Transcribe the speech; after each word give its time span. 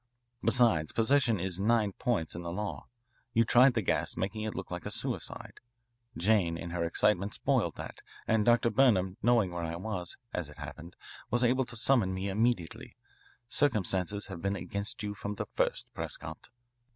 Besides, 0.43 0.91
possession 0.93 1.39
is 1.39 1.59
nine 1.59 1.91
points 1.91 2.33
in 2.33 2.41
the 2.41 2.51
law. 2.51 2.87
You 3.35 3.43
tried 3.45 3.75
the 3.75 3.83
gas, 3.83 4.17
making 4.17 4.41
it 4.41 4.55
look 4.55 4.71
like 4.71 4.87
a 4.87 4.89
suicide. 4.89 5.59
Jane, 6.17 6.57
in 6.57 6.71
her 6.71 6.83
excitement, 6.83 7.35
spoiled 7.35 7.75
that, 7.75 7.99
and 8.27 8.43
Dr. 8.43 8.71
Burnham, 8.71 9.17
knowing 9.21 9.51
where 9.51 9.61
I 9.61 9.75
was, 9.75 10.17
as 10.33 10.49
it 10.49 10.57
happened, 10.57 10.95
was 11.29 11.43
able 11.43 11.65
to 11.65 11.75
summon 11.75 12.15
me 12.15 12.29
immediately. 12.29 12.95
Circumstances 13.47 14.25
have 14.25 14.41
been 14.41 14.55
against 14.55 15.03
you 15.03 15.13
from 15.13 15.35
the 15.35 15.45
first, 15.45 15.85
Prescott." 15.93 16.49